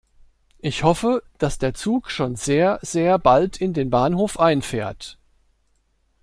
Ich 0.57 0.83
hoffe, 0.83 1.21
dass 1.37 1.59
der 1.59 1.75
Zug 1.75 2.09
schon 2.09 2.35
sehr, 2.35 2.79
sehr 2.81 3.19
bald 3.19 3.57
in 3.61 3.71
den 3.75 3.91
Bahnhof 3.91 4.39
einfährt. 4.39 5.19